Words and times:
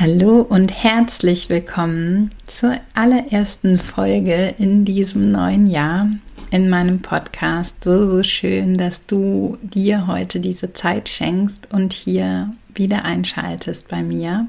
Hallo 0.00 0.42
und 0.42 0.84
herzlich 0.84 1.48
willkommen 1.48 2.30
zur 2.46 2.78
allerersten 2.94 3.80
Folge 3.80 4.54
in 4.56 4.84
diesem 4.84 5.32
neuen 5.32 5.66
Jahr 5.66 6.08
in 6.52 6.70
meinem 6.70 7.02
Podcast. 7.02 7.74
So, 7.82 8.06
so 8.06 8.22
schön, 8.22 8.76
dass 8.76 9.04
du 9.06 9.58
dir 9.60 10.06
heute 10.06 10.38
diese 10.38 10.72
Zeit 10.72 11.08
schenkst 11.08 11.66
und 11.72 11.92
hier 11.92 12.52
wieder 12.76 13.04
einschaltest 13.04 13.88
bei 13.88 14.04
mir. 14.04 14.46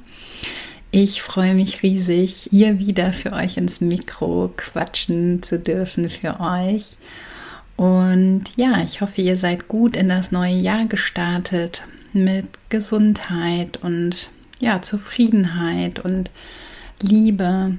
Ich 0.92 1.24
freue 1.24 1.56
mich 1.56 1.82
riesig, 1.82 2.50
hier 2.52 2.78
wieder 2.78 3.12
für 3.12 3.34
euch 3.34 3.58
ins 3.58 3.82
Mikro 3.82 4.54
quatschen 4.56 5.42
zu 5.42 5.58
dürfen 5.58 6.12
für 6.12 6.40
euch. 6.40 6.98
Und 7.76 8.44
ja, 8.56 8.84
ich 8.86 9.02
hoffe, 9.02 9.24
ihr 9.24 9.40
seid 9.40 9.68
gut 9.68 9.98
in 9.98 10.10
das 10.10 10.32
neue 10.32 10.54
Jahr 10.54 10.86
gestartet 10.86 11.82
mit 12.14 12.46
Gesundheit 12.70 13.78
und 13.78 14.30
ja, 14.60 14.82
Zufriedenheit 14.82 16.00
und 16.00 16.32
Liebe, 17.02 17.78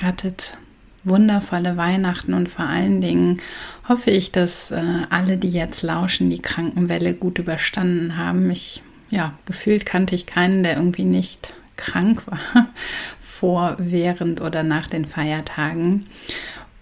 hattet 0.00 0.56
wundervolle 1.04 1.76
Weihnachten 1.76 2.34
und 2.34 2.48
vor 2.48 2.64
allen 2.64 3.00
Dingen 3.00 3.40
hoffe 3.88 4.10
ich, 4.10 4.32
dass 4.32 4.70
äh, 4.70 4.82
alle, 5.10 5.36
die 5.36 5.50
jetzt 5.50 5.82
lauschen, 5.82 6.30
die 6.30 6.40
Krankenwelle 6.40 7.14
gut 7.14 7.38
überstanden 7.38 8.16
haben. 8.16 8.50
Ich, 8.50 8.82
ja, 9.10 9.34
gefühlt 9.46 9.84
kannte 9.84 10.14
ich 10.14 10.26
keinen, 10.26 10.62
der 10.62 10.76
irgendwie 10.76 11.04
nicht 11.04 11.54
krank 11.76 12.22
war 12.26 12.68
vor, 13.20 13.76
während 13.78 14.40
oder 14.40 14.62
nach 14.62 14.86
den 14.86 15.04
Feiertagen. 15.04 16.06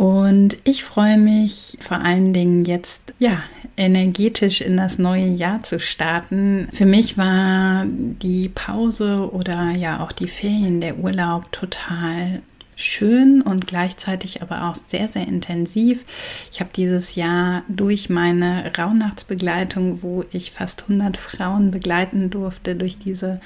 Und 0.01 0.57
ich 0.65 0.83
freue 0.83 1.19
mich 1.19 1.77
vor 1.79 1.99
allen 1.99 2.33
Dingen 2.33 2.65
jetzt, 2.65 3.03
ja, 3.19 3.43
energetisch 3.77 4.63
in 4.63 4.79
das 4.79 4.97
neue 4.97 5.27
Jahr 5.27 5.63
zu 5.63 5.79
starten. 5.79 6.69
Für 6.73 6.87
mich 6.87 7.19
war 7.19 7.85
die 7.87 8.49
Pause 8.49 9.31
oder 9.31 9.73
ja 9.73 10.03
auch 10.03 10.13
die 10.13 10.29
Ferien, 10.29 10.81
der 10.81 11.01
Urlaub 11.01 11.53
total 11.53 12.41
schön 12.77 13.43
und 13.43 13.67
gleichzeitig 13.67 14.41
aber 14.41 14.71
auch 14.71 14.77
sehr, 14.87 15.07
sehr 15.09 15.29
intensiv. 15.29 16.03
Ich 16.51 16.61
habe 16.61 16.71
dieses 16.75 17.15
Jahr 17.15 17.63
durch 17.69 18.09
meine 18.09 18.73
Rauhnachtsbegleitung, 18.75 20.03
wo 20.03 20.25
ich 20.33 20.51
fast 20.51 20.85
100 20.85 21.19
Frauen 21.19 21.71
begleiten 21.71 22.31
durfte, 22.31 22.75
durch 22.75 22.97
diese 22.99 23.39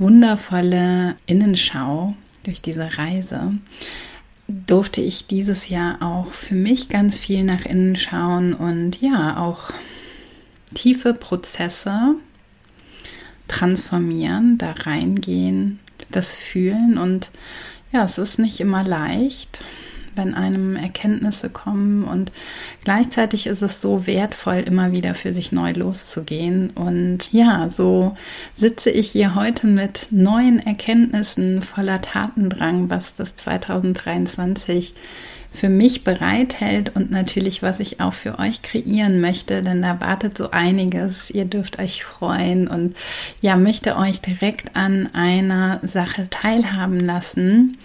wundervolle 0.00 1.14
Innenschau, 1.26 2.16
durch 2.42 2.60
diese 2.60 2.98
Reise, 2.98 3.52
durfte 4.48 5.00
ich 5.00 5.26
dieses 5.26 5.68
Jahr 5.68 6.02
auch 6.02 6.32
für 6.32 6.54
mich 6.54 6.88
ganz 6.88 7.16
viel 7.16 7.44
nach 7.44 7.64
innen 7.64 7.96
schauen 7.96 8.54
und 8.54 9.00
ja, 9.00 9.38
auch 9.38 9.70
tiefe 10.74 11.14
Prozesse 11.14 12.14
transformieren, 13.48 14.58
da 14.58 14.72
reingehen, 14.72 15.80
das 16.10 16.34
fühlen 16.34 16.98
und 16.98 17.30
ja, 17.92 18.04
es 18.04 18.18
ist 18.18 18.38
nicht 18.38 18.60
immer 18.60 18.84
leicht 18.84 19.62
wenn 20.16 20.34
einem 20.34 20.76
Erkenntnisse 20.76 21.50
kommen 21.50 22.04
und 22.04 22.32
gleichzeitig 22.84 23.46
ist 23.46 23.62
es 23.62 23.80
so 23.80 24.06
wertvoll, 24.06 24.62
immer 24.66 24.92
wieder 24.92 25.14
für 25.14 25.32
sich 25.32 25.52
neu 25.52 25.72
loszugehen. 25.72 26.70
Und 26.70 27.32
ja, 27.32 27.68
so 27.68 28.16
sitze 28.56 28.90
ich 28.90 29.10
hier 29.10 29.34
heute 29.34 29.66
mit 29.66 30.08
neuen 30.10 30.58
Erkenntnissen 30.58 31.62
voller 31.62 32.00
Tatendrang, 32.00 32.90
was 32.90 33.14
das 33.14 33.36
2023 33.36 34.94
für 35.54 35.68
mich 35.68 36.02
bereithält 36.02 36.96
und 36.96 37.12
natürlich, 37.12 37.62
was 37.62 37.78
ich 37.78 38.00
auch 38.00 38.12
für 38.12 38.40
euch 38.40 38.62
kreieren 38.62 39.20
möchte, 39.20 39.62
denn 39.62 39.82
da 39.82 40.00
wartet 40.00 40.36
so 40.36 40.50
einiges. 40.50 41.30
Ihr 41.30 41.44
dürft 41.44 41.78
euch 41.78 42.04
freuen 42.04 42.66
und 42.66 42.96
ja, 43.40 43.54
möchte 43.54 43.96
euch 43.96 44.20
direkt 44.20 44.74
an 44.74 45.14
einer 45.14 45.80
Sache 45.84 46.28
teilhaben 46.28 46.98
lassen 46.98 47.78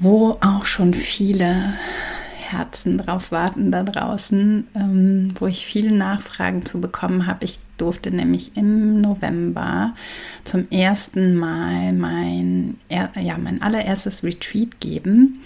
wo 0.00 0.38
auch 0.40 0.64
schon 0.64 0.94
viele 0.94 1.74
Herzen 2.38 2.98
drauf 2.98 3.30
warten 3.30 3.70
da 3.70 3.84
draußen, 3.84 4.66
ähm, 4.74 5.34
wo 5.38 5.46
ich 5.46 5.66
viele 5.66 5.94
Nachfragen 5.94 6.66
zu 6.66 6.80
bekommen 6.80 7.26
habe. 7.26 7.44
Ich 7.44 7.60
durfte 7.76 8.10
nämlich 8.10 8.56
im 8.56 9.00
November 9.00 9.94
zum 10.44 10.68
ersten 10.70 11.36
Mal 11.36 11.92
mein, 11.92 12.76
ja, 12.88 13.38
mein 13.38 13.62
allererstes 13.62 14.24
Retreat 14.24 14.80
geben. 14.80 15.42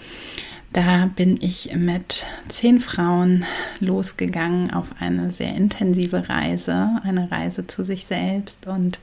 Da 0.73 1.09
bin 1.15 1.37
ich 1.41 1.73
mit 1.75 2.25
zehn 2.49 2.79
Frauen 2.79 3.45
losgegangen 3.79 4.71
auf 4.71 4.87
eine 4.99 5.31
sehr 5.31 5.55
intensive 5.55 6.27
Reise, 6.27 6.89
eine 7.03 7.31
Reise 7.31 7.67
zu 7.67 7.85
sich 7.85 8.05
selbst 8.05 8.67
und 8.67 8.99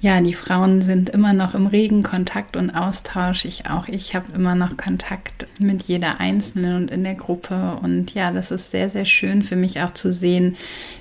ja, 0.00 0.20
die 0.20 0.34
Frauen 0.34 0.82
sind 0.82 1.08
immer 1.08 1.32
noch 1.32 1.54
im 1.54 1.66
regen 1.66 2.02
Kontakt 2.02 2.56
und 2.56 2.70
Austausch. 2.70 3.46
Ich 3.46 3.66
auch. 3.66 3.88
Ich 3.88 4.14
habe 4.14 4.26
immer 4.34 4.54
noch 4.54 4.76
Kontakt 4.76 5.46
mit 5.58 5.84
jeder 5.84 6.20
Einzelnen 6.20 6.76
und 6.76 6.90
in 6.90 7.02
der 7.02 7.14
Gruppe. 7.14 7.78
Und 7.82 8.12
ja, 8.12 8.30
das 8.30 8.50
ist 8.50 8.70
sehr, 8.70 8.90
sehr 8.90 9.06
schön 9.06 9.42
für 9.42 9.56
mich 9.56 9.80
auch 9.80 9.92
zu 9.92 10.12
sehen, 10.12 10.56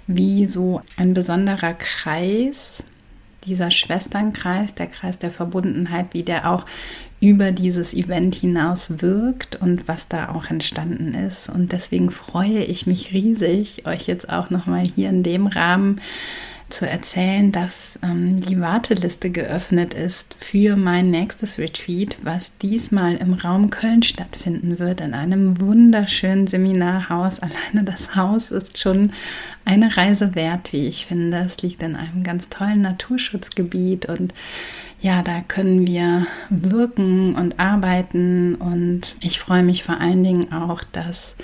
wie 0.07 0.45
so 0.45 0.81
ein 0.95 1.13
besonderer 1.13 1.73
Kreis, 1.73 2.83
dieser 3.43 3.69
Schwesternkreis, 3.69 4.73
der 4.73 4.87
Kreis 4.87 5.19
der 5.19 5.31
Verbundenheit, 5.31 6.07
wie 6.13 6.23
der 6.23 6.49
auch 6.49 6.65
über 7.19 7.51
dieses 7.51 7.93
Event 7.93 8.35
hinaus 8.35 9.01
wirkt 9.01 9.55
und 9.57 9.87
was 9.87 10.07
da 10.07 10.29
auch 10.29 10.49
entstanden 10.49 11.13
ist. 11.13 11.49
Und 11.49 11.73
deswegen 11.73 12.11
freue 12.11 12.63
ich 12.63 12.87
mich 12.87 13.13
riesig, 13.13 13.85
euch 13.85 14.07
jetzt 14.07 14.29
auch 14.29 14.49
nochmal 14.49 14.83
hier 14.85 15.09
in 15.09 15.21
dem 15.21 15.47
Rahmen 15.47 16.01
zu 16.69 16.87
erzählen, 16.87 17.51
dass 17.51 17.99
ähm, 18.01 18.39
die 18.41 18.59
Warteliste 18.59 19.29
geöffnet 19.29 19.93
ist 19.93 20.33
für 20.37 20.75
mein 20.75 21.11
nächstes 21.11 21.59
Retreat, 21.59 22.17
was 22.23 22.51
diesmal 22.57 23.15
im 23.15 23.33
Raum 23.33 23.69
Köln 23.69 24.03
stattfinden 24.03 24.79
wird, 24.79 25.01
in 25.01 25.13
einem 25.13 25.61
wunderschönen 25.61 26.47
Seminarhaus. 26.47 27.39
Alleine 27.45 27.83
das 27.83 28.15
Haus 28.15 28.51
ist 28.51 28.79
schon 28.79 29.11
eine 29.63 29.95
Reise 29.95 30.35
wert, 30.35 30.73
wie 30.73 30.87
ich 30.87 31.05
finde. 31.05 31.37
Es 31.37 31.61
liegt 31.61 31.83
in 31.83 31.95
einem 31.95 32.23
ganz 32.23 32.49
tollen 32.49 32.81
Naturschutzgebiet 32.81 34.07
und 34.07 34.33
ja, 35.01 35.21
da 35.21 35.41
können 35.41 35.85
wir 35.85 36.25
wirken 36.49 37.35
und 37.35 37.59
arbeiten 37.59 38.55
und 38.55 39.15
ich 39.19 39.39
freue 39.39 39.63
mich 39.63 39.83
vor 39.83 39.99
allen 39.99 40.23
Dingen 40.23 40.51
auch, 40.51 40.83
dass 40.83 41.35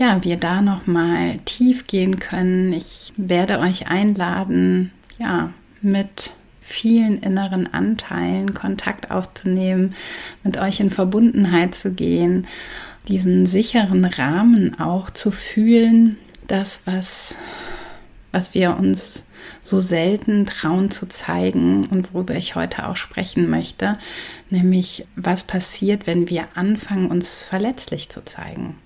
ja, 0.00 0.24
wir 0.24 0.38
da 0.38 0.62
noch 0.62 0.86
mal 0.86 1.38
tief 1.44 1.86
gehen 1.86 2.18
können. 2.18 2.72
Ich 2.72 3.12
werde 3.18 3.58
euch 3.58 3.88
einladen, 3.88 4.92
ja, 5.18 5.52
mit 5.82 6.32
vielen 6.62 7.18
inneren 7.18 7.72
Anteilen 7.72 8.54
Kontakt 8.54 9.10
aufzunehmen, 9.10 9.94
mit 10.42 10.56
euch 10.56 10.80
in 10.80 10.90
Verbundenheit 10.90 11.74
zu 11.74 11.92
gehen, 11.92 12.46
diesen 13.08 13.44
sicheren 13.44 14.06
Rahmen 14.06 14.80
auch 14.80 15.10
zu 15.10 15.30
fühlen, 15.30 16.16
das, 16.46 16.82
was, 16.86 17.36
was 18.32 18.54
wir 18.54 18.78
uns 18.78 19.26
so 19.60 19.80
selten 19.80 20.46
trauen 20.46 20.90
zu 20.90 21.08
zeigen 21.08 21.86
und 21.88 22.14
worüber 22.14 22.36
ich 22.36 22.54
heute 22.54 22.88
auch 22.88 22.96
sprechen 22.96 23.50
möchte, 23.50 23.98
nämlich 24.48 25.06
was 25.14 25.42
passiert, 25.42 26.06
wenn 26.06 26.30
wir 26.30 26.48
anfangen, 26.54 27.10
uns 27.10 27.44
verletzlich 27.44 28.08
zu 28.08 28.24
zeigen. 28.24 28.76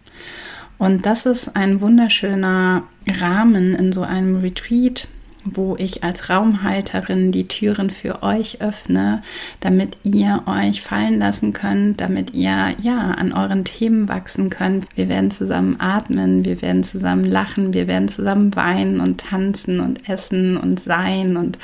Und 0.78 1.06
das 1.06 1.26
ist 1.26 1.56
ein 1.56 1.80
wunderschöner 1.80 2.82
Rahmen 3.20 3.74
in 3.74 3.92
so 3.92 4.02
einem 4.02 4.36
Retreat, 4.36 5.08
wo 5.44 5.76
ich 5.78 6.02
als 6.02 6.30
Raumhalterin 6.30 7.30
die 7.30 7.46
Türen 7.48 7.90
für 7.90 8.22
euch 8.22 8.62
öffne, 8.62 9.22
damit 9.60 9.96
ihr 10.02 10.42
euch 10.46 10.80
fallen 10.80 11.18
lassen 11.18 11.52
könnt, 11.52 12.00
damit 12.00 12.32
ihr 12.32 12.74
ja 12.82 13.10
an 13.10 13.32
euren 13.32 13.64
Themen 13.64 14.08
wachsen 14.08 14.48
könnt. 14.48 14.86
Wir 14.96 15.08
werden 15.08 15.30
zusammen 15.30 15.76
atmen, 15.80 16.44
wir 16.44 16.62
werden 16.62 16.82
zusammen 16.82 17.24
lachen, 17.24 17.74
wir 17.74 17.86
werden 17.86 18.08
zusammen 18.08 18.56
weinen 18.56 19.00
und 19.00 19.20
tanzen 19.20 19.80
und 19.80 20.08
essen 20.08 20.56
und 20.56 20.82
sein 20.82 21.36
und 21.36 21.58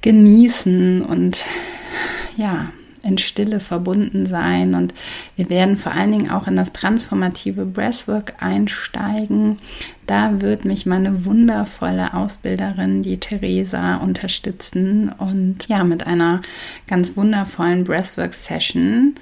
genießen 0.00 1.02
und 1.02 1.38
ja, 2.36 2.70
in 3.02 3.18
Stille 3.18 3.60
verbunden 3.60 4.26
sein. 4.26 4.74
Und 4.74 4.94
wir 5.36 5.50
werden 5.50 5.76
vor 5.76 5.92
allen 5.92 6.12
Dingen 6.12 6.30
auch 6.30 6.46
in 6.46 6.56
das 6.56 6.72
transformative 6.72 7.64
Breathwork 7.64 8.34
einsteigen. 8.40 9.58
Da 10.06 10.40
wird 10.40 10.64
mich 10.64 10.86
meine 10.86 11.24
wundervolle 11.24 12.14
Ausbilderin, 12.14 13.02
die 13.02 13.18
Theresa, 13.18 13.96
unterstützen 13.96 15.12
und 15.16 15.68
ja, 15.68 15.84
mit 15.84 16.06
einer 16.06 16.42
ganz 16.86 17.16
wundervollen 17.16 17.84
Breathwork-Session 17.84 19.14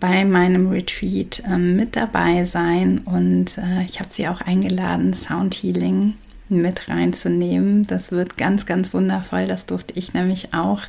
bei 0.00 0.24
meinem 0.24 0.68
Retreat 0.68 1.42
äh, 1.46 1.56
mit 1.56 1.94
dabei 1.94 2.46
sein. 2.46 2.98
Und 3.04 3.58
äh, 3.58 3.84
ich 3.84 4.00
habe 4.00 4.10
sie 4.10 4.26
auch 4.26 4.40
eingeladen, 4.40 5.14
Sound 5.14 5.54
Healing 5.54 6.14
mit 6.48 6.88
reinzunehmen. 6.88 7.86
Das 7.86 8.10
wird 8.10 8.36
ganz, 8.36 8.66
ganz 8.66 8.92
wundervoll. 8.92 9.46
Das 9.46 9.66
durfte 9.66 9.94
ich 9.96 10.14
nämlich 10.14 10.52
auch 10.52 10.82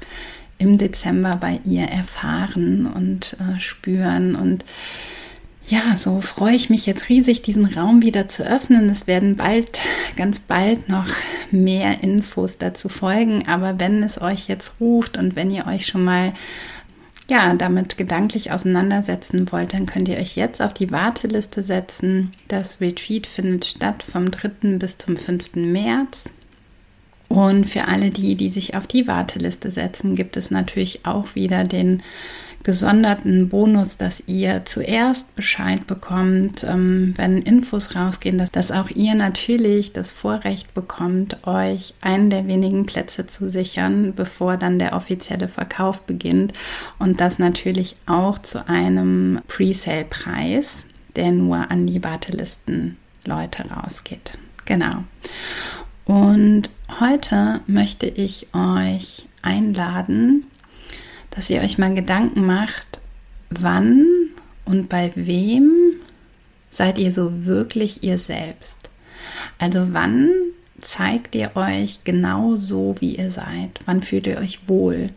im 0.61 0.77
Dezember 0.77 1.35
bei 1.35 1.59
ihr 1.65 1.85
erfahren 1.85 2.85
und 2.85 3.35
äh, 3.39 3.59
spüren. 3.59 4.35
Und 4.35 4.63
ja, 5.65 5.97
so 5.97 6.21
freue 6.21 6.55
ich 6.55 6.69
mich 6.69 6.85
jetzt 6.85 7.09
riesig, 7.09 7.41
diesen 7.41 7.65
Raum 7.65 8.03
wieder 8.03 8.27
zu 8.27 8.45
öffnen. 8.45 8.89
Es 8.89 9.07
werden 9.07 9.35
bald, 9.35 9.79
ganz 10.15 10.39
bald 10.39 10.87
noch 10.87 11.07
mehr 11.49 12.03
Infos 12.03 12.59
dazu 12.59 12.89
folgen. 12.89 13.47
Aber 13.47 13.79
wenn 13.79 14.03
es 14.03 14.21
euch 14.21 14.47
jetzt 14.47 14.73
ruft 14.79 15.17
und 15.17 15.35
wenn 15.35 15.51
ihr 15.51 15.65
euch 15.65 15.87
schon 15.87 16.03
mal 16.03 16.33
ja, 17.27 17.53
damit 17.53 17.97
gedanklich 17.97 18.51
auseinandersetzen 18.51 19.49
wollt, 19.51 19.73
dann 19.73 19.85
könnt 19.85 20.09
ihr 20.09 20.17
euch 20.17 20.35
jetzt 20.35 20.61
auf 20.61 20.73
die 20.73 20.91
Warteliste 20.91 21.63
setzen. 21.63 22.33
Das 22.49 22.81
Retreat 22.81 23.25
findet 23.25 23.65
statt 23.65 24.03
vom 24.03 24.29
3. 24.29 24.77
bis 24.77 24.97
zum 24.97 25.15
5. 25.15 25.55
März. 25.55 26.25
Und 27.31 27.63
für 27.63 27.87
alle 27.87 28.09
die, 28.09 28.35
die 28.35 28.49
sich 28.49 28.75
auf 28.75 28.87
die 28.87 29.07
Warteliste 29.07 29.71
setzen, 29.71 30.15
gibt 30.15 30.35
es 30.35 30.51
natürlich 30.51 31.05
auch 31.05 31.33
wieder 31.33 31.63
den 31.63 32.03
gesonderten 32.63 33.47
Bonus, 33.47 33.95
dass 33.95 34.21
ihr 34.27 34.65
zuerst 34.65 35.33
Bescheid 35.37 35.87
bekommt, 35.87 36.65
ähm, 36.65 37.13
wenn 37.15 37.41
Infos 37.41 37.95
rausgehen, 37.95 38.37
dass, 38.37 38.51
dass 38.51 38.69
auch 38.69 38.89
ihr 38.89 39.15
natürlich 39.15 39.93
das 39.93 40.11
Vorrecht 40.11 40.73
bekommt, 40.73 41.47
euch 41.47 41.93
einen 42.01 42.29
der 42.29 42.47
wenigen 42.47 42.85
Plätze 42.85 43.25
zu 43.27 43.49
sichern, 43.49 44.11
bevor 44.13 44.57
dann 44.57 44.77
der 44.77 44.93
offizielle 44.93 45.47
Verkauf 45.47 46.01
beginnt. 46.01 46.51
Und 46.99 47.21
das 47.21 47.39
natürlich 47.39 47.95
auch 48.07 48.39
zu 48.39 48.67
einem 48.67 49.39
Presale-Preis, 49.47 50.85
der 51.15 51.31
nur 51.31 51.71
an 51.71 51.87
die 51.87 52.03
Wartelisten 52.03 52.97
Leute 53.23 53.63
rausgeht. 53.69 54.37
Genau. 54.65 55.05
Und 56.11 56.63
heute 56.99 57.61
möchte 57.67 58.05
ich 58.05 58.47
euch 58.53 59.29
einladen, 59.41 60.43
dass 61.29 61.49
ihr 61.49 61.61
euch 61.61 61.77
mal 61.77 61.95
Gedanken 61.95 62.45
macht, 62.45 62.99
wann 63.49 64.05
und 64.65 64.89
bei 64.89 65.13
wem 65.15 65.71
seid 66.69 66.97
ihr 66.97 67.13
so 67.13 67.45
wirklich 67.45 68.03
ihr 68.03 68.19
selbst. 68.19 68.77
Also 69.57 69.93
wann 69.93 70.31
zeigt 70.81 71.33
ihr 71.33 71.51
euch 71.55 72.03
genau 72.03 72.57
so, 72.57 72.93
wie 72.99 73.15
ihr 73.15 73.31
seid? 73.31 73.79
Wann 73.85 74.01
fühlt 74.01 74.27
ihr 74.27 74.39
euch 74.39 74.67
wohl? 74.67 75.11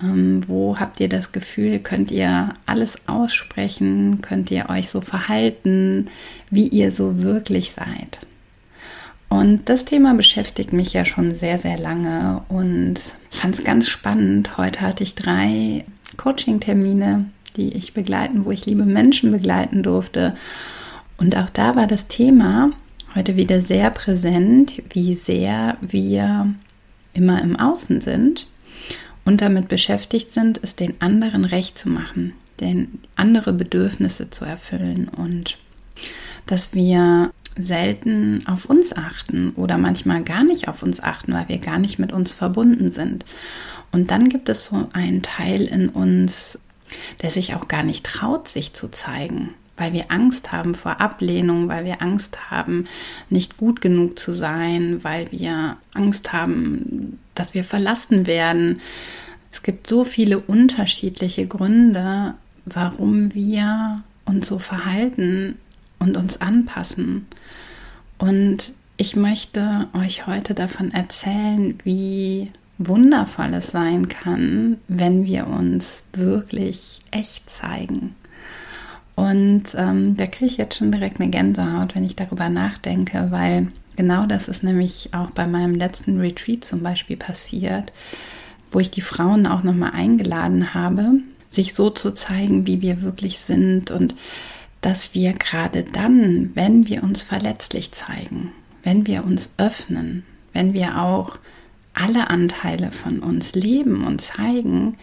Ähm, 0.00 0.48
wo 0.48 0.80
habt 0.80 0.98
ihr 1.00 1.10
das 1.10 1.32
Gefühl, 1.32 1.78
könnt 1.78 2.10
ihr 2.10 2.54
alles 2.64 3.06
aussprechen? 3.06 4.22
Könnt 4.22 4.50
ihr 4.50 4.70
euch 4.70 4.88
so 4.88 5.02
verhalten, 5.02 6.06
wie 6.48 6.68
ihr 6.68 6.90
so 6.90 7.20
wirklich 7.20 7.72
seid? 7.72 8.18
Und 9.32 9.70
das 9.70 9.86
Thema 9.86 10.12
beschäftigt 10.12 10.74
mich 10.74 10.92
ja 10.92 11.06
schon 11.06 11.34
sehr, 11.34 11.58
sehr 11.58 11.78
lange 11.78 12.42
und 12.50 12.96
fand 13.30 13.54
es 13.54 13.64
ganz 13.64 13.88
spannend. 13.88 14.58
Heute 14.58 14.82
hatte 14.82 15.02
ich 15.02 15.14
drei 15.14 15.86
Coaching-Termine, 16.18 17.30
die 17.56 17.72
ich 17.72 17.94
begleiten, 17.94 18.44
wo 18.44 18.50
ich 18.50 18.66
liebe 18.66 18.84
Menschen 18.84 19.30
begleiten 19.30 19.82
durfte. 19.82 20.36
Und 21.16 21.34
auch 21.34 21.48
da 21.48 21.76
war 21.76 21.86
das 21.86 22.08
Thema 22.08 22.72
heute 23.14 23.34
wieder 23.34 23.62
sehr 23.62 23.88
präsent, 23.88 24.82
wie 24.90 25.14
sehr 25.14 25.78
wir 25.80 26.54
immer 27.14 27.40
im 27.40 27.58
Außen 27.58 28.02
sind 28.02 28.46
und 29.24 29.40
damit 29.40 29.68
beschäftigt 29.68 30.30
sind, 30.30 30.60
es 30.62 30.76
den 30.76 31.00
anderen 31.00 31.46
recht 31.46 31.78
zu 31.78 31.88
machen, 31.88 32.34
den 32.60 33.00
andere 33.16 33.54
Bedürfnisse 33.54 34.28
zu 34.28 34.44
erfüllen 34.44 35.08
und 35.08 35.56
dass 36.44 36.74
wir 36.74 37.30
selten 37.56 38.46
auf 38.46 38.64
uns 38.64 38.96
achten 38.96 39.50
oder 39.56 39.78
manchmal 39.78 40.22
gar 40.22 40.44
nicht 40.44 40.68
auf 40.68 40.82
uns 40.82 41.02
achten, 41.02 41.32
weil 41.32 41.48
wir 41.48 41.58
gar 41.58 41.78
nicht 41.78 41.98
mit 41.98 42.12
uns 42.12 42.32
verbunden 42.32 42.90
sind. 42.90 43.24
Und 43.90 44.10
dann 44.10 44.28
gibt 44.28 44.48
es 44.48 44.64
so 44.64 44.88
einen 44.92 45.22
Teil 45.22 45.62
in 45.62 45.88
uns, 45.88 46.58
der 47.20 47.30
sich 47.30 47.54
auch 47.54 47.68
gar 47.68 47.82
nicht 47.82 48.04
traut, 48.04 48.48
sich 48.48 48.72
zu 48.72 48.88
zeigen, 48.88 49.50
weil 49.76 49.92
wir 49.92 50.10
Angst 50.10 50.52
haben 50.52 50.74
vor 50.74 51.00
Ablehnung, 51.00 51.68
weil 51.68 51.84
wir 51.84 52.02
Angst 52.02 52.50
haben, 52.50 52.86
nicht 53.30 53.56
gut 53.56 53.80
genug 53.80 54.18
zu 54.18 54.32
sein, 54.32 55.02
weil 55.02 55.30
wir 55.30 55.76
Angst 55.94 56.32
haben, 56.32 57.18
dass 57.34 57.54
wir 57.54 57.64
verlassen 57.64 58.26
werden. 58.26 58.80
Es 59.50 59.62
gibt 59.62 59.86
so 59.86 60.04
viele 60.04 60.38
unterschiedliche 60.38 61.46
Gründe, 61.46 62.34
warum 62.64 63.34
wir 63.34 64.02
uns 64.24 64.48
so 64.48 64.58
verhalten 64.58 65.58
und 66.02 66.16
uns 66.16 66.40
anpassen. 66.40 67.26
Und 68.18 68.72
ich 68.96 69.16
möchte 69.16 69.88
euch 69.94 70.26
heute 70.26 70.54
davon 70.54 70.92
erzählen, 70.92 71.78
wie 71.84 72.50
wundervoll 72.78 73.54
es 73.54 73.68
sein 73.68 74.08
kann, 74.08 74.78
wenn 74.88 75.24
wir 75.24 75.46
uns 75.46 76.02
wirklich 76.12 77.00
echt 77.10 77.48
zeigen. 77.48 78.14
Und 79.14 79.64
ähm, 79.76 80.16
da 80.16 80.26
kriege 80.26 80.46
ich 80.46 80.56
jetzt 80.56 80.78
schon 80.78 80.90
direkt 80.90 81.20
eine 81.20 81.30
Gänsehaut, 81.30 81.94
wenn 81.94 82.04
ich 82.04 82.16
darüber 82.16 82.48
nachdenke, 82.48 83.28
weil 83.30 83.68
genau 83.96 84.26
das 84.26 84.48
ist 84.48 84.62
nämlich 84.62 85.10
auch 85.12 85.30
bei 85.30 85.46
meinem 85.46 85.74
letzten 85.74 86.18
Retreat 86.18 86.64
zum 86.64 86.82
Beispiel 86.82 87.16
passiert, 87.16 87.92
wo 88.70 88.80
ich 88.80 88.90
die 88.90 89.02
Frauen 89.02 89.46
auch 89.46 89.62
nochmal 89.62 89.92
eingeladen 89.92 90.74
habe, 90.74 91.12
sich 91.50 91.74
so 91.74 91.90
zu 91.90 92.12
zeigen, 92.12 92.66
wie 92.66 92.80
wir 92.80 93.02
wirklich 93.02 93.38
sind 93.40 93.90
und 93.90 94.14
dass 94.82 95.14
wir 95.14 95.32
gerade 95.32 95.84
dann, 95.84 96.50
wenn 96.54 96.88
wir 96.88 97.02
uns 97.02 97.22
verletzlich 97.22 97.92
zeigen, 97.92 98.52
wenn 98.82 99.06
wir 99.06 99.24
uns 99.24 99.54
öffnen, 99.56 100.24
wenn 100.52 100.74
wir 100.74 101.00
auch 101.00 101.38
alle 101.94 102.30
Anteile 102.30 102.90
von 102.90 103.20
uns 103.20 103.54
leben 103.54 104.04
und 104.04 104.20
zeigen, 104.20 104.98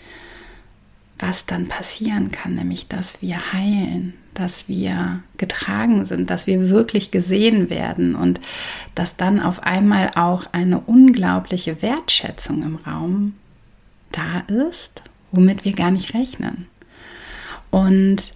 was 1.18 1.46
dann 1.46 1.68
passieren 1.68 2.32
kann, 2.32 2.56
nämlich 2.56 2.88
dass 2.88 3.22
wir 3.22 3.54
heilen, 3.54 4.14
dass 4.34 4.68
wir 4.68 5.22
getragen 5.38 6.06
sind, 6.06 6.30
dass 6.30 6.48
wir 6.48 6.70
wirklich 6.70 7.12
gesehen 7.12 7.70
werden 7.70 8.16
und 8.16 8.40
dass 8.96 9.16
dann 9.16 9.40
auf 9.42 9.64
einmal 9.64 10.12
auch 10.16 10.46
eine 10.52 10.80
unglaubliche 10.80 11.82
Wertschätzung 11.82 12.64
im 12.64 12.76
Raum 12.76 13.34
da 14.12 14.40
ist, 14.48 15.04
womit 15.32 15.66
wir 15.66 15.74
gar 15.74 15.92
nicht 15.92 16.14
rechnen. 16.14 16.68
Und 17.70 18.34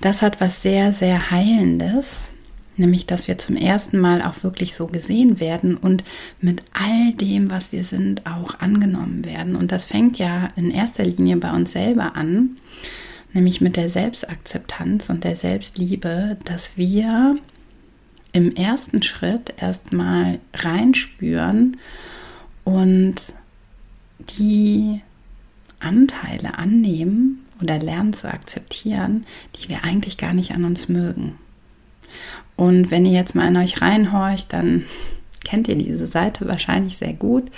das 0.00 0.22
hat 0.22 0.40
was 0.40 0.62
sehr, 0.62 0.92
sehr 0.92 1.30
Heilendes, 1.30 2.30
nämlich 2.76 3.06
dass 3.06 3.28
wir 3.28 3.38
zum 3.38 3.56
ersten 3.56 3.98
Mal 3.98 4.22
auch 4.22 4.42
wirklich 4.42 4.74
so 4.74 4.86
gesehen 4.86 5.40
werden 5.40 5.76
und 5.76 6.04
mit 6.40 6.62
all 6.72 7.12
dem, 7.14 7.50
was 7.50 7.72
wir 7.72 7.84
sind, 7.84 8.26
auch 8.26 8.58
angenommen 8.60 9.24
werden. 9.24 9.56
Und 9.56 9.72
das 9.72 9.84
fängt 9.84 10.18
ja 10.18 10.50
in 10.56 10.70
erster 10.70 11.04
Linie 11.04 11.36
bei 11.36 11.52
uns 11.52 11.72
selber 11.72 12.16
an, 12.16 12.56
nämlich 13.32 13.60
mit 13.60 13.76
der 13.76 13.90
Selbstakzeptanz 13.90 15.10
und 15.10 15.24
der 15.24 15.36
Selbstliebe, 15.36 16.38
dass 16.44 16.76
wir 16.76 17.36
im 18.32 18.54
ersten 18.54 19.02
Schritt 19.02 19.54
erstmal 19.58 20.38
reinspüren 20.54 21.76
und 22.64 23.16
die 24.38 25.00
Anteile 25.80 26.58
annehmen 26.58 27.44
oder 27.62 27.78
lernen 27.78 28.12
zu 28.12 28.32
akzeptieren, 28.32 29.26
die 29.56 29.68
wir 29.68 29.84
eigentlich 29.84 30.16
gar 30.16 30.32
nicht 30.32 30.52
an 30.52 30.64
uns 30.64 30.88
mögen. 30.88 31.38
Und 32.56 32.90
wenn 32.90 33.06
ihr 33.06 33.12
jetzt 33.12 33.34
mal 33.34 33.48
in 33.48 33.56
euch 33.56 33.80
reinhorcht, 33.80 34.52
dann 34.52 34.84
kennt 35.44 35.68
ihr 35.68 35.76
diese 35.76 36.06
Seite 36.06 36.46
wahrscheinlich 36.46 36.98
sehr 36.98 37.14
gut. 37.14 37.50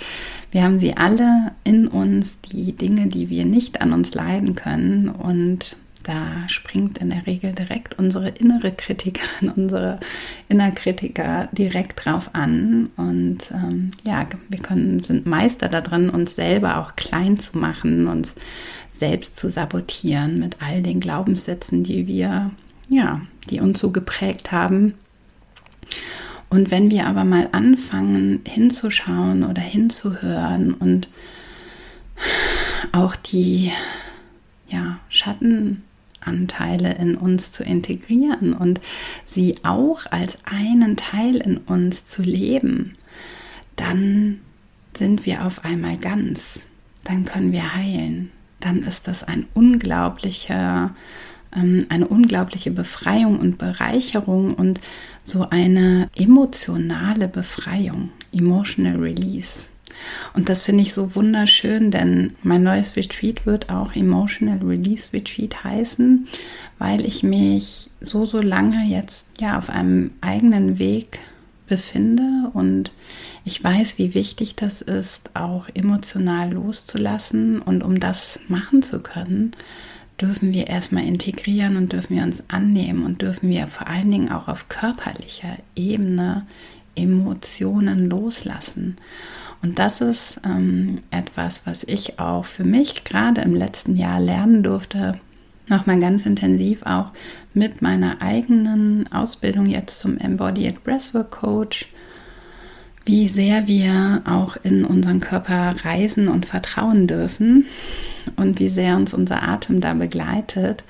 Wir 0.51 0.63
haben 0.63 0.77
sie 0.77 0.95
alle 0.95 1.51
in 1.63 1.87
uns, 1.87 2.39
die 2.41 2.73
Dinge, 2.73 3.07
die 3.07 3.29
wir 3.29 3.43
nicht 3.43 3.81
an 3.81 3.91
uns 3.91 4.13
leiden 4.13 4.55
können. 4.55 5.09
Und 5.09 5.75
da 6.03 6.47
springt 6.47 6.97
in 6.99 7.09
der 7.09 7.25
Regel 7.25 7.53
direkt 7.53 7.97
unsere 7.97 8.29
innere 8.29 8.71
Kritikerin, 8.71 9.49
unsere 9.55 9.99
Innerkritiker 10.49 11.49
direkt 11.51 12.05
drauf 12.05 12.29
an. 12.33 12.89
Und 12.97 13.39
ähm, 13.51 13.91
ja, 14.03 14.27
wir 14.49 14.59
können, 14.59 15.03
sind 15.03 15.25
Meister 15.25 15.69
darin, 15.69 16.09
uns 16.09 16.35
selber 16.35 16.77
auch 16.77 16.95
klein 16.95 17.39
zu 17.39 17.57
machen, 17.57 18.07
uns 18.07 18.35
selbst 18.97 19.35
zu 19.35 19.49
sabotieren 19.49 20.39
mit 20.39 20.57
all 20.61 20.81
den 20.81 20.99
Glaubenssätzen, 20.99 21.83
die 21.83 22.07
wir, 22.07 22.51
ja, 22.89 23.21
die 23.49 23.59
uns 23.59 23.79
so 23.79 23.91
geprägt 23.91 24.51
haben. 24.51 24.93
Und 26.49 26.71
wenn 26.71 26.91
wir 26.91 27.07
aber 27.07 27.25
mal 27.25 27.49
anfangen 27.51 28.41
hinzuschauen 28.47 29.43
oder 29.43 29.61
hinzuhören 29.61 30.73
und 30.73 31.07
auch 32.91 33.15
die 33.15 33.71
ja, 34.69 34.99
Schattenanteile 35.09 36.93
in 36.95 37.15
uns 37.15 37.51
zu 37.51 37.63
integrieren 37.63 38.53
und 38.53 38.79
sie 39.25 39.57
auch 39.63 40.05
als 40.11 40.37
einen 40.45 40.95
Teil 40.95 41.37
in 41.37 41.57
uns 41.57 42.05
zu 42.05 42.21
leben, 42.21 42.93
dann 43.75 44.39
sind 44.95 45.25
wir 45.25 45.45
auf 45.45 45.65
einmal 45.65 45.97
ganz, 45.97 46.61
dann 47.03 47.25
können 47.25 47.51
wir 47.51 47.75
heilen, 47.75 48.31
dann 48.63 48.79
ist 48.79 49.07
das 49.07 49.23
ein 49.23 49.45
unglaublicher, 49.53 50.95
ähm, 51.55 51.85
eine 51.89 52.07
unglaubliche 52.07 52.71
Befreiung 52.71 53.39
und 53.39 53.57
Bereicherung 53.57 54.53
und 54.53 54.79
so 55.23 55.47
eine 55.49 56.09
emotionale 56.15 57.27
Befreiung, 57.27 58.09
emotional 58.31 58.97
release. 58.97 59.69
Und 60.33 60.49
das 60.49 60.63
finde 60.63 60.83
ich 60.83 60.93
so 60.93 61.15
wunderschön, 61.15 61.91
denn 61.91 62.33
mein 62.41 62.63
neues 62.63 62.95
Retreat 62.95 63.45
wird 63.45 63.69
auch 63.69 63.95
Emotional 63.95 64.59
Release 64.59 65.13
Retreat 65.13 65.63
heißen, 65.63 66.27
weil 66.79 67.05
ich 67.05 67.23
mich 67.23 67.89
so, 68.01 68.25
so 68.25 68.41
lange 68.41 68.85
jetzt 68.85 69.27
ja 69.39 69.57
auf 69.57 69.69
einem 69.69 70.11
eigenen 70.21 70.79
Weg 70.79 71.19
befinde 71.67 72.49
und 72.53 72.91
ich 73.45 73.63
weiß, 73.63 73.97
wie 73.97 74.13
wichtig 74.13 74.55
das 74.55 74.81
ist, 74.81 75.31
auch 75.33 75.67
emotional 75.73 76.53
loszulassen. 76.53 77.61
Und 77.61 77.83
um 77.83 77.99
das 77.99 78.39
machen 78.47 78.81
zu 78.81 78.99
können, 78.99 79.51
dürfen 80.19 80.53
wir 80.53 80.67
erstmal 80.67 81.03
integrieren 81.03 81.75
und 81.75 81.91
dürfen 81.91 82.15
wir 82.15 82.23
uns 82.23 82.43
annehmen 82.49 83.03
und 83.03 83.21
dürfen 83.21 83.49
wir 83.49 83.67
vor 83.67 83.87
allen 83.87 84.11
Dingen 84.11 84.31
auch 84.31 84.47
auf 84.47 84.69
körperlicher 84.69 85.57
Ebene 85.75 86.45
Emotionen 86.95 88.09
loslassen. 88.09 88.97
Und 89.61 89.79
das 89.79 90.01
ist 90.01 90.41
ähm, 90.45 90.99
etwas, 91.09 91.65
was 91.65 91.83
ich 91.83 92.19
auch 92.19 92.45
für 92.45 92.65
mich 92.65 93.03
gerade 93.03 93.41
im 93.41 93.55
letzten 93.55 93.95
Jahr 93.95 94.19
lernen 94.19 94.61
durfte, 94.61 95.19
nochmal 95.67 95.99
ganz 95.99 96.25
intensiv 96.25 96.83
auch 96.83 97.11
mit 97.53 97.81
meiner 97.81 98.21
eigenen 98.21 99.11
Ausbildung 99.11 99.65
jetzt 99.65 99.99
zum 99.99 100.17
Embodied 100.17 100.83
Breathwork 100.83 101.31
Coach, 101.31 101.87
wie 103.05 103.27
sehr 103.27 103.67
wir 103.67 104.21
auch 104.25 104.57
in 104.63 104.85
unseren 104.85 105.19
Körper 105.19 105.75
reisen 105.83 106.27
und 106.27 106.45
vertrauen 106.45 107.07
dürfen 107.07 107.65
und 108.37 108.59
wie 108.59 108.69
sehr 108.69 108.95
uns 108.95 109.13
unser 109.13 109.43
Atem 109.43 109.81
da 109.81 109.93
begleitet 109.93 110.83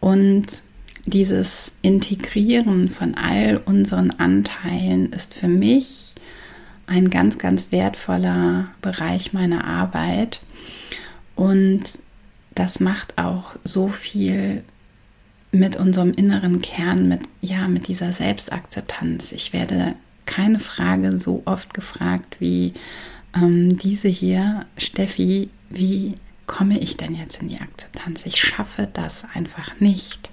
und 0.00 0.62
dieses 1.06 1.72
Integrieren 1.80 2.88
von 2.88 3.14
all 3.14 3.60
unseren 3.64 4.10
Anteilen 4.10 5.10
ist 5.12 5.34
für 5.34 5.48
mich 5.48 6.14
ein 6.86 7.10
ganz, 7.10 7.38
ganz 7.38 7.72
wertvoller 7.72 8.68
Bereich 8.82 9.32
meiner 9.32 9.64
Arbeit. 9.64 10.40
Und 11.34 11.84
das 12.58 12.80
macht 12.80 13.18
auch 13.18 13.54
so 13.62 13.88
viel 13.88 14.64
mit 15.52 15.76
unserem 15.76 16.10
inneren 16.12 16.60
Kern, 16.60 17.08
mit, 17.08 17.20
ja, 17.40 17.68
mit 17.68 17.88
dieser 17.88 18.12
Selbstakzeptanz. 18.12 19.32
Ich 19.32 19.52
werde 19.52 19.94
keine 20.26 20.60
Frage 20.60 21.16
so 21.16 21.42
oft 21.46 21.72
gefragt 21.72 22.36
wie 22.38 22.74
ähm, 23.34 23.78
diese 23.78 24.08
hier, 24.08 24.66
Steffi, 24.76 25.50
wie 25.70 26.14
komme 26.46 26.78
ich 26.78 26.96
denn 26.96 27.14
jetzt 27.14 27.40
in 27.40 27.48
die 27.48 27.60
Akzeptanz? 27.60 28.26
Ich 28.26 28.36
schaffe 28.40 28.88
das 28.92 29.22
einfach 29.34 29.78
nicht. 29.80 30.30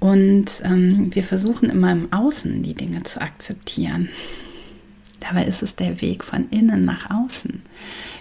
Und 0.00 0.46
ähm, 0.64 1.14
wir 1.14 1.24
versuchen 1.24 1.70
immer 1.70 1.92
im 1.92 2.12
Außen 2.12 2.62
die 2.62 2.74
Dinge 2.74 3.02
zu 3.02 3.20
akzeptieren. 3.20 4.08
Dabei 5.20 5.44
ist 5.44 5.62
es 5.62 5.74
der 5.74 6.00
Weg 6.00 6.24
von 6.24 6.48
innen 6.50 6.84
nach 6.84 7.10
außen. 7.10 7.62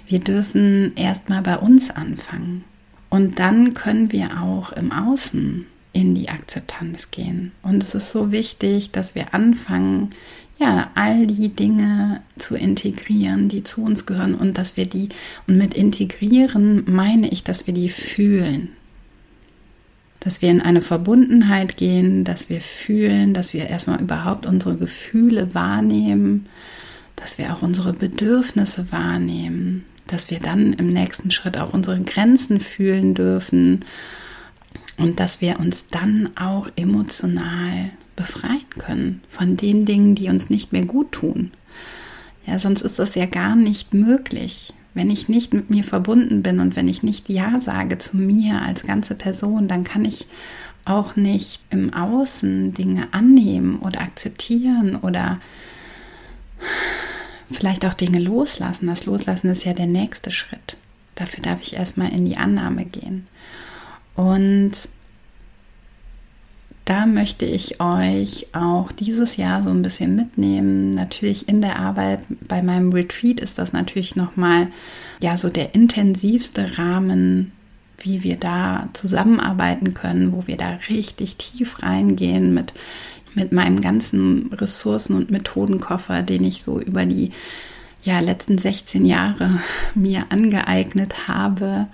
Wir 0.08 0.20
dürfen 0.20 0.96
erstmal 0.96 1.42
bei 1.42 1.58
uns 1.58 1.92
anfangen. 1.92 2.64
Und 3.10 3.40
dann 3.40 3.74
können 3.74 4.12
wir 4.12 4.42
auch 4.42 4.72
im 4.74 4.92
Außen 4.92 5.66
in 5.94 6.16
die 6.16 6.30
Akzeptanz 6.30 7.10
gehen. 7.12 7.52
Und 7.64 7.84
es 7.84 7.96
ist 7.96 8.12
so 8.12 8.32
wichtig, 8.32 8.92
dass 8.92 9.16
wir 9.16 9.34
anfangen, 9.34 10.12
ja, 10.60 10.90
all 10.96 11.28
die 11.28 11.50
Dinge 11.50 12.22
zu 12.38 12.56
integrieren, 12.56 13.48
die 13.48 13.64
zu 13.64 13.84
uns 13.84 14.06
gehören 14.06 14.34
und 14.34 14.58
dass 14.58 14.76
wir 14.76 14.88
die, 14.88 15.10
und 15.48 15.58
mit 15.58 15.76
integrieren 15.76 16.84
meine 16.88 17.30
ich, 17.30 17.44
dass 17.44 17.68
wir 17.68 17.74
die 17.74 17.90
fühlen. 17.90 18.70
Dass 20.20 20.42
wir 20.42 20.50
in 20.50 20.62
eine 20.62 20.82
Verbundenheit 20.82 21.78
gehen, 21.78 22.24
dass 22.24 22.50
wir 22.50 22.60
fühlen, 22.60 23.34
dass 23.34 23.54
wir 23.54 23.68
erstmal 23.68 24.02
überhaupt 24.02 24.48
unsere 24.48 24.76
Gefühle 24.76 25.54
wahrnehmen 25.54 26.48
dass 27.18 27.38
wir 27.38 27.52
auch 27.52 27.62
unsere 27.62 27.92
Bedürfnisse 27.92 28.90
wahrnehmen, 28.92 29.84
dass 30.08 30.32
wir 30.32 30.40
dann 30.40 30.74
im 30.74 30.88
nächsten 30.88 31.32
Schritt 31.32 31.58
auch 31.58 31.74
unsere 31.74 32.00
Grenzen 32.02 32.60
fühlen 32.60 33.14
dürfen 33.14 33.86
und 34.98 35.20
dass 35.20 35.42
wir 35.42 35.60
uns 35.60 35.86
dann 35.92 36.30
auch 36.36 36.70
emotional 36.76 37.92
befreien 38.16 38.66
können 38.78 39.22
von 39.30 39.56
den 39.58 39.86
Dingen, 39.86 40.16
die 40.16 40.30
uns 40.30 40.50
nicht 40.50 40.74
mehr 40.74 40.86
gut 40.86 41.12
tun. 41.12 41.52
Ja, 42.46 42.60
sonst 42.60 42.82
ist 42.82 42.98
das 42.98 43.16
ja 43.16 43.26
gar 43.26 43.56
nicht 43.56 43.94
möglich. 43.94 44.74
Wenn 44.94 45.12
ich 45.12 45.30
nicht 45.30 45.54
mit 45.54 45.70
mir 45.70 45.84
verbunden 45.84 46.42
bin 46.42 46.60
und 46.60 46.76
wenn 46.76 46.88
ich 46.88 47.04
nicht 47.04 47.30
Ja 47.30 47.62
sage 47.62 48.00
zu 48.00 48.18
mir 48.18 48.62
als 48.62 48.84
ganze 48.84 49.14
Person, 49.14 49.68
dann 49.68 49.84
kann 49.84 50.06
ich 50.06 50.28
auch 50.86 51.16
nicht 51.16 51.62
im 51.70 51.94
Außen 51.94 52.74
Dinge 52.74 53.10
annehmen 53.12 53.80
oder 53.80 54.02
akzeptieren 54.02 54.96
oder 54.96 55.40
vielleicht 57.52 57.86
auch 57.86 57.94
Dinge 57.94 58.20
loslassen. 58.20 58.88
Das 58.88 59.06
Loslassen 59.06 59.50
ist 59.50 59.66
ja 59.66 59.74
der 59.74 59.88
nächste 59.88 60.32
Schritt. 60.32 60.78
Dafür 61.16 61.44
darf 61.44 61.62
ich 61.62 61.76
erstmal 61.76 62.12
in 62.12 62.26
die 62.26 62.38
Annahme 62.38 62.86
gehen. 62.86 63.28
Und 64.16 64.74
da 66.88 67.06
möchte 67.06 67.46
ich 67.46 67.82
euch 67.82 68.48
auch 68.54 68.94
dieses 68.94 69.36
Jahr 69.36 69.62
so 69.62 69.70
ein 69.72 69.82
bisschen 69.82 70.16
mitnehmen. 70.16 70.92
Natürlich 70.92 71.50
in 71.50 71.62
der 71.62 71.80
Arbeit 71.80 72.22
bei 72.48 72.62
meinem 72.62 72.94
Retreat 72.94 73.42
ist 73.42 73.58
das 73.58 73.74
natürlich 73.74 74.16
nochmal 74.16 74.68
ja 75.22 75.38
so 75.38 75.50
der 75.50 75.76
intensivste 75.76 76.78
Rahmen, 76.78 77.52
wie 77.98 78.24
wir 78.24 78.38
da 78.38 78.88
zusammenarbeiten 78.94 79.94
können, 79.96 80.32
wo 80.32 80.48
wir 80.48 80.56
da 80.56 80.80
richtig 80.88 81.36
tief 81.36 81.84
reingehen 81.84 82.54
mit 82.54 82.74
mit 83.38 83.52
meinem 83.52 83.82
ganzen 83.82 84.52
Ressourcen- 84.52 85.16
und 85.16 85.32
Methodenkoffer, 85.32 86.24
den 86.24 86.44
ich 86.44 86.64
so 86.64 86.80
über 86.80 87.06
die 87.06 87.32
ja, 88.04 88.20
letzten 88.20 88.58
16 88.58 89.06
Jahre 89.06 89.62
mir 89.96 90.26
angeeignet 90.30 91.28
habe, 91.28 91.88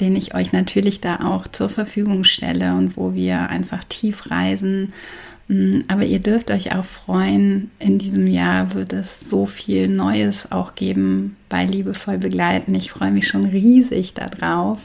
den 0.00 0.16
ich 0.16 0.34
euch 0.34 0.52
natürlich 0.52 1.00
da 1.00 1.20
auch 1.20 1.48
zur 1.48 1.68
Verfügung 1.68 2.24
stelle 2.24 2.74
und 2.74 2.96
wo 2.96 3.14
wir 3.14 3.50
einfach 3.50 3.82
tief 3.84 4.30
reisen. 4.30 4.92
Mm, 5.48 5.80
aber 5.88 6.04
ihr 6.04 6.20
dürft 6.20 6.50
euch 6.50 6.74
auch 6.74 6.84
freuen, 6.84 7.70
in 7.80 7.98
diesem 7.98 8.28
Jahr 8.28 8.74
wird 8.74 8.92
es 8.92 9.18
so 9.20 9.46
viel 9.46 9.88
Neues 9.88 10.52
auch 10.52 10.76
geben 10.76 11.36
bei 11.48 11.64
Liebevoll 11.66 12.18
begleiten. 12.18 12.74
Ich 12.74 12.90
freue 12.90 13.10
mich 13.10 13.26
schon 13.26 13.44
riesig 13.44 14.14
darauf 14.14 14.78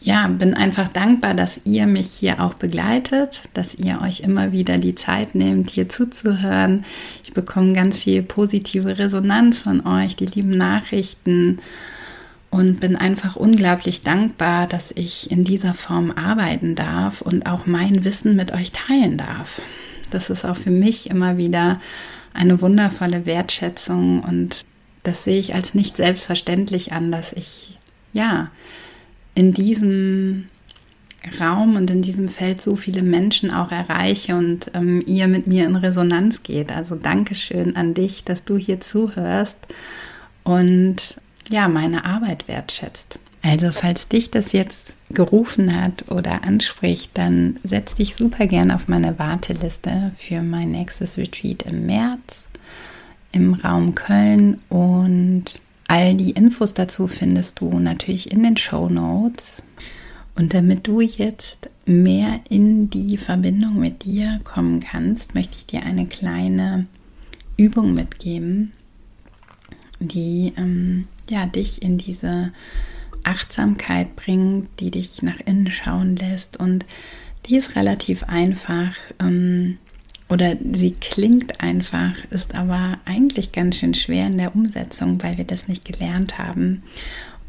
ja, 0.00 0.28
bin 0.28 0.54
einfach 0.54 0.88
dankbar, 0.88 1.34
dass 1.34 1.60
ihr 1.64 1.86
mich 1.86 2.10
hier 2.10 2.40
auch 2.40 2.54
begleitet, 2.54 3.42
dass 3.54 3.74
ihr 3.74 4.00
euch 4.00 4.20
immer 4.20 4.52
wieder 4.52 4.78
die 4.78 4.94
Zeit 4.94 5.34
nehmt, 5.34 5.70
hier 5.70 5.88
zuzuhören. 5.88 6.84
Ich 7.24 7.32
bekomme 7.32 7.72
ganz 7.72 7.98
viel 7.98 8.22
positive 8.22 8.98
Resonanz 8.98 9.60
von 9.60 9.84
euch, 9.86 10.14
die 10.14 10.26
lieben 10.26 10.56
Nachrichten 10.56 11.58
und 12.50 12.78
bin 12.78 12.94
einfach 12.96 13.34
unglaublich 13.34 14.02
dankbar, 14.02 14.68
dass 14.68 14.92
ich 14.94 15.30
in 15.32 15.44
dieser 15.44 15.74
Form 15.74 16.12
arbeiten 16.12 16.76
darf 16.76 17.20
und 17.20 17.46
auch 17.46 17.66
mein 17.66 18.04
Wissen 18.04 18.36
mit 18.36 18.52
euch 18.52 18.70
teilen 18.70 19.18
darf. 19.18 19.60
Das 20.10 20.30
ist 20.30 20.44
auch 20.44 20.56
für 20.56 20.70
mich 20.70 21.10
immer 21.10 21.36
wieder 21.36 21.80
eine 22.32 22.60
wundervolle 22.62 23.26
Wertschätzung 23.26 24.22
und 24.22 24.64
das 25.02 25.24
sehe 25.24 25.40
ich 25.40 25.54
als 25.54 25.74
nicht 25.74 25.96
selbstverständlich 25.96 26.92
an, 26.92 27.10
dass 27.10 27.32
ich 27.32 27.78
ja 28.12 28.50
in 29.38 29.52
diesem 29.52 30.48
Raum 31.38 31.76
und 31.76 31.88
in 31.90 32.02
diesem 32.02 32.26
Feld 32.26 32.60
so 32.60 32.74
viele 32.74 33.02
Menschen 33.02 33.52
auch 33.52 33.70
erreiche 33.70 34.34
und 34.34 34.72
ähm, 34.74 35.00
ihr 35.06 35.28
mit 35.28 35.46
mir 35.46 35.64
in 35.64 35.76
Resonanz 35.76 36.42
geht. 36.42 36.72
Also 36.72 36.96
Dankeschön 36.96 37.76
an 37.76 37.94
dich, 37.94 38.24
dass 38.24 38.42
du 38.42 38.56
hier 38.56 38.80
zuhörst 38.80 39.56
und 40.42 41.20
ja, 41.48 41.68
meine 41.68 42.04
Arbeit 42.04 42.48
wertschätzt. 42.48 43.20
Also 43.40 43.70
falls 43.70 44.08
dich 44.08 44.32
das 44.32 44.50
jetzt 44.50 44.94
gerufen 45.10 45.80
hat 45.80 46.10
oder 46.10 46.42
anspricht, 46.42 47.12
dann 47.14 47.60
setz 47.62 47.94
dich 47.94 48.16
super 48.16 48.48
gern 48.48 48.72
auf 48.72 48.88
meine 48.88 49.20
Warteliste 49.20 50.10
für 50.16 50.42
mein 50.42 50.72
nächstes 50.72 51.16
Retreat 51.16 51.62
im 51.62 51.86
März 51.86 52.48
im 53.30 53.54
Raum 53.54 53.94
Köln 53.94 54.58
und 54.68 55.60
All 55.88 56.14
die 56.14 56.32
Infos 56.32 56.74
dazu 56.74 57.08
findest 57.08 57.60
du 57.60 57.78
natürlich 57.78 58.30
in 58.30 58.42
den 58.42 58.58
Show 58.58 58.90
Notes. 58.90 59.62
Und 60.34 60.54
damit 60.54 60.86
du 60.86 61.00
jetzt 61.00 61.56
mehr 61.86 62.40
in 62.50 62.90
die 62.90 63.16
Verbindung 63.16 63.80
mit 63.80 64.04
dir 64.04 64.38
kommen 64.44 64.80
kannst, 64.80 65.34
möchte 65.34 65.56
ich 65.56 65.66
dir 65.66 65.82
eine 65.82 66.06
kleine 66.06 66.86
Übung 67.56 67.94
mitgeben, 67.94 68.72
die 69.98 70.52
ähm, 70.56 71.08
ja, 71.30 71.46
dich 71.46 71.82
in 71.82 71.96
diese 71.96 72.52
Achtsamkeit 73.24 74.14
bringt, 74.14 74.68
die 74.80 74.90
dich 74.90 75.22
nach 75.22 75.40
innen 75.44 75.72
schauen 75.72 76.16
lässt. 76.16 76.58
Und 76.58 76.84
die 77.46 77.56
ist 77.56 77.76
relativ 77.76 78.24
einfach 78.24 78.94
ähm, 79.20 79.78
oder 80.28 80.56
sie 80.72 80.92
klingt 80.92 81.60
einfach, 81.60 82.12
ist 82.30 82.54
aber 82.54 82.98
eigentlich 83.04 83.52
ganz 83.52 83.76
schön 83.76 83.94
schwer 83.94 84.26
in 84.26 84.38
der 84.38 84.54
Umsetzung, 84.54 85.22
weil 85.22 85.38
wir 85.38 85.44
das 85.44 85.68
nicht 85.68 85.84
gelernt 85.84 86.38
haben. 86.38 86.82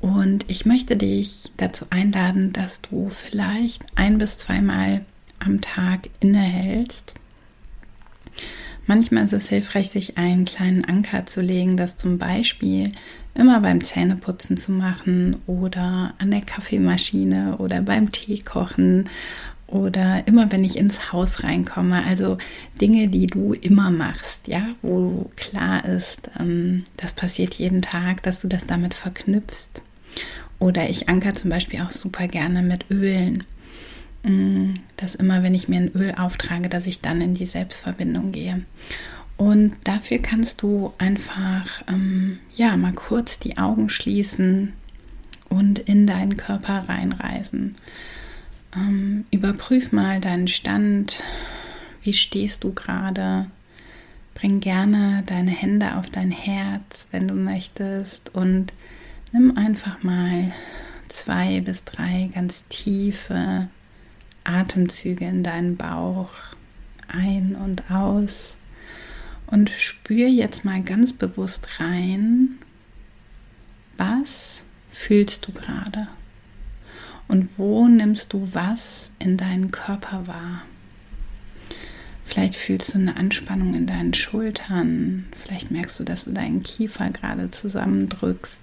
Und 0.01 0.49
ich 0.49 0.65
möchte 0.65 0.95
dich 0.95 1.51
dazu 1.57 1.85
einladen, 1.89 2.53
dass 2.53 2.81
du 2.81 3.09
vielleicht 3.09 3.85
ein 3.95 4.17
bis 4.17 4.37
zweimal 4.37 5.03
am 5.39 5.59
Tag 5.59 6.09
innehältst. 6.21 7.15
Manchmal 8.87 9.25
ist 9.25 9.33
es 9.33 9.49
hilfreich, 9.49 9.89
sich 9.89 10.17
einen 10.17 10.45
kleinen 10.45 10.85
Anker 10.85 11.25
zu 11.25 11.41
legen, 11.41 11.77
das 11.77 11.97
zum 11.97 12.17
Beispiel 12.17 12.89
immer 13.35 13.59
beim 13.59 13.83
Zähneputzen 13.83 14.57
zu 14.57 14.71
machen 14.71 15.37
oder 15.45 16.13
an 16.17 16.31
der 16.31 16.41
Kaffeemaschine 16.41 17.57
oder 17.57 17.81
beim 17.81 18.11
Tee 18.11 18.39
kochen 18.39 19.09
oder 19.69 20.27
immer 20.27 20.51
wenn 20.51 20.63
ich 20.63 20.77
ins 20.77 21.11
Haus 21.11 21.43
reinkomme. 21.43 22.03
Also 22.05 22.37
Dinge, 22.81 23.07
die 23.07 23.27
du 23.27 23.53
immer 23.53 23.91
machst, 23.91 24.47
ja, 24.47 24.75
wo 24.81 25.29
klar 25.35 25.85
ist, 25.85 26.29
ähm, 26.39 26.83
das 26.97 27.13
passiert 27.13 27.55
jeden 27.55 27.81
Tag, 27.81 28.23
dass 28.23 28.41
du 28.41 28.47
das 28.47 28.65
damit 28.65 28.93
verknüpfst. 28.93 29.81
Oder 30.57 30.89
ich 30.89 31.07
anker 31.07 31.33
zum 31.33 31.49
Beispiel 31.49 31.81
auch 31.81 31.91
super 31.91 32.27
gerne 32.27 32.61
mit 32.61 32.85
Ölen. 32.89 33.43
Mm, 34.23 34.73
dass 34.97 35.15
immer, 35.15 35.43
wenn 35.43 35.55
ich 35.55 35.69
mir 35.69 35.77
ein 35.77 35.95
Öl 35.95 36.13
auftrage, 36.17 36.67
dass 36.67 36.85
ich 36.85 37.01
dann 37.01 37.21
in 37.21 37.35
die 37.35 37.45
Selbstverbindung 37.45 38.31
gehe. 38.31 38.63
Und 39.37 39.75
dafür 39.85 40.17
kannst 40.17 40.61
du 40.61 40.93
einfach, 40.97 41.83
ähm, 41.87 42.39
ja, 42.55 42.75
mal 42.75 42.91
kurz 42.91 43.39
die 43.39 43.57
Augen 43.57 43.87
schließen 43.87 44.73
und 45.47 45.79
in 45.79 46.05
deinen 46.07 46.35
Körper 46.35 46.89
reinreisen. 46.89 47.75
Ähm, 48.75 49.25
überprüf 49.31 49.91
mal 49.91 50.19
deinen 50.19 50.47
Stand. 50.47 51.21
Wie 52.03 52.13
stehst 52.13 52.63
du 52.63 52.73
gerade? 52.73 53.49
Bring 54.35 54.59
gerne 54.59 55.23
deine 55.25 55.51
Hände 55.51 55.97
auf 55.97 56.09
dein 56.09 56.31
Herz, 56.31 57.07
wenn 57.11 57.27
du 57.27 57.33
möchtest. 57.33 58.33
Und 58.35 58.73
nimm 59.31 59.57
einfach 59.57 60.03
mal 60.03 60.53
zwei 61.09 61.61
bis 61.61 61.83
drei 61.83 62.29
ganz 62.33 62.63
tiefe 62.69 63.67
Atemzüge 64.43 65.25
in 65.25 65.43
deinen 65.43 65.75
Bauch 65.75 66.29
ein 67.07 67.55
und 67.55 67.89
aus. 67.91 68.55
Und 69.47 69.69
spür 69.71 70.27
jetzt 70.27 70.63
mal 70.63 70.81
ganz 70.83 71.11
bewusst 71.11 71.79
rein, 71.79 72.59
was 73.97 74.61
fühlst 74.91 75.47
du 75.47 75.51
gerade? 75.51 76.07
Und 77.29 77.59
wo 77.59 77.87
nimmst 77.87 78.33
du 78.33 78.49
was 78.53 79.11
in 79.19 79.37
deinen 79.37 79.69
Körper 79.69 80.25
wahr? 80.25 80.63
Vielleicht 82.25 82.55
fühlst 82.55 82.93
du 82.93 82.97
eine 82.97 83.17
Anspannung 83.17 83.75
in 83.75 83.85
deinen 83.85 84.15
Schultern. 84.15 85.25
Vielleicht 85.35 85.69
merkst 85.69 85.99
du, 85.99 86.03
dass 86.03 86.25
du 86.25 86.31
deinen 86.31 86.63
Kiefer 86.63 87.11
gerade 87.11 87.51
zusammendrückst. 87.51 88.61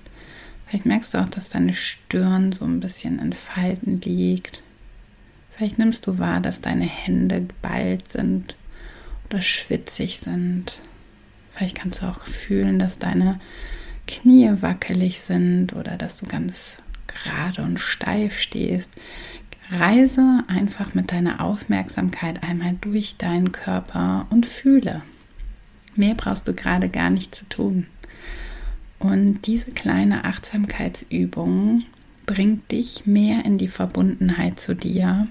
Vielleicht 0.66 0.84
merkst 0.84 1.14
du 1.14 1.18
auch, 1.18 1.28
dass 1.28 1.48
deine 1.48 1.74
Stirn 1.74 2.50
so 2.50 2.64
ein 2.64 2.80
bisschen 2.80 3.20
in 3.20 3.32
Falten 3.32 4.00
liegt. 4.00 4.62
Vielleicht 5.52 5.78
nimmst 5.78 6.04
du 6.08 6.18
wahr, 6.18 6.40
dass 6.40 6.60
deine 6.60 6.86
Hände 6.86 7.42
geballt 7.42 8.10
sind 8.10 8.56
oder 9.30 9.42
schwitzig 9.42 10.18
sind. 10.18 10.82
Vielleicht 11.54 11.76
kannst 11.76 12.02
du 12.02 12.06
auch 12.06 12.26
fühlen, 12.26 12.80
dass 12.80 12.98
deine 12.98 13.40
Knie 14.08 14.50
wackelig 14.60 15.20
sind 15.20 15.72
oder 15.72 15.96
dass 15.96 16.18
du 16.18 16.26
ganz 16.26 16.78
gerade 17.22 17.62
und 17.62 17.80
steif 17.80 18.38
stehst. 18.38 18.90
Reise 19.70 20.44
einfach 20.46 20.94
mit 20.94 21.10
deiner 21.10 21.42
Aufmerksamkeit 21.42 22.42
einmal 22.42 22.76
durch 22.80 23.16
deinen 23.16 23.52
Körper 23.52 24.26
und 24.30 24.46
fühle. 24.46 25.02
Mehr 25.96 26.14
brauchst 26.14 26.46
du 26.46 26.54
gerade 26.54 26.88
gar 26.88 27.10
nicht 27.10 27.34
zu 27.34 27.44
tun. 27.48 27.86
Und 28.98 29.46
diese 29.46 29.72
kleine 29.72 30.24
Achtsamkeitsübung 30.24 31.84
bringt 32.26 32.70
dich 32.70 33.06
mehr 33.06 33.44
in 33.44 33.58
die 33.58 33.68
Verbundenheit 33.68 34.60
zu 34.60 34.74
dir 34.74 35.28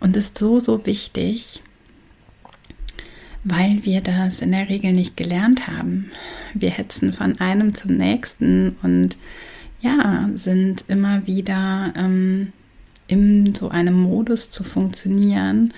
und 0.00 0.16
ist 0.16 0.36
so, 0.38 0.60
so 0.60 0.84
wichtig, 0.86 1.62
weil 3.44 3.84
wir 3.84 4.00
das 4.00 4.40
in 4.40 4.52
der 4.52 4.68
Regel 4.68 4.92
nicht 4.92 5.16
gelernt 5.16 5.66
haben. 5.66 6.10
Wir 6.54 6.70
hetzen 6.70 7.12
von 7.12 7.40
einem 7.40 7.74
zum 7.74 7.96
nächsten 7.96 8.76
und 8.82 9.16
ja, 9.80 10.28
sind 10.34 10.84
immer 10.88 11.26
wieder 11.26 11.92
ähm, 11.96 12.52
in 13.06 13.54
so 13.54 13.68
einem 13.68 14.00
Modus 14.00 14.50
zu 14.50 14.62
funktionieren 14.62 15.74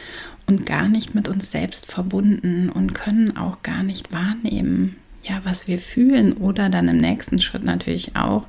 und 0.47 0.67
gar 0.67 0.89
nicht 0.89 1.15
mit 1.15 1.29
uns 1.29 1.51
selbst 1.51 1.87
verbunden 1.87 2.69
und 2.69 2.95
können 2.95 3.37
auch 3.37 3.63
gar 3.63 3.83
nicht 3.83 4.13
wahrnehmen, 4.13 4.97
ja, 5.23 5.41
was 5.45 5.69
wir 5.69 5.79
fühlen 5.79 6.35
oder 6.35 6.69
dann 6.69 6.89
im 6.89 6.99
nächsten 6.99 7.41
Schritt 7.41 7.65
natürlich 7.65 8.17
auch 8.17 8.47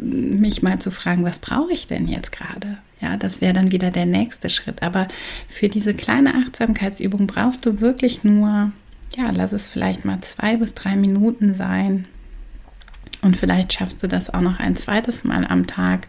mich 0.00 0.62
mal 0.62 0.78
zu 0.80 0.90
fragen, 0.90 1.24
was 1.24 1.38
brauche 1.38 1.72
ich 1.72 1.86
denn 1.86 2.08
jetzt 2.08 2.32
gerade? 2.32 2.78
Ja, 3.00 3.16
das 3.16 3.40
wäre 3.40 3.52
dann 3.52 3.70
wieder 3.72 3.90
der 3.90 4.06
nächste 4.06 4.48
Schritt. 4.48 4.82
Aber 4.82 5.08
für 5.48 5.68
diese 5.68 5.94
kleine 5.94 6.34
Achtsamkeitsübung 6.34 7.26
brauchst 7.26 7.64
du 7.66 7.80
wirklich 7.80 8.24
nur, 8.24 8.72
ja, 9.16 9.30
lass 9.34 9.52
es 9.52 9.68
vielleicht 9.68 10.04
mal 10.04 10.20
zwei 10.22 10.56
bis 10.56 10.74
drei 10.74 10.96
Minuten 10.96 11.54
sein. 11.54 12.06
Und 13.24 13.38
vielleicht 13.38 13.72
schaffst 13.72 14.02
du 14.02 14.06
das 14.06 14.32
auch 14.32 14.42
noch 14.42 14.60
ein 14.60 14.76
zweites 14.76 15.24
Mal 15.24 15.46
am 15.46 15.66
Tag. 15.66 16.08